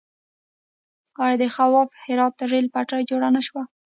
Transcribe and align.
آیا 1.23 1.35
د 1.41 1.43
خواف 1.55 1.89
هرات 2.03 2.35
ریل 2.51 2.67
پټلۍ 2.73 3.03
جوړه 3.11 3.29
نه 3.35 3.41
شوه؟ 3.47 3.63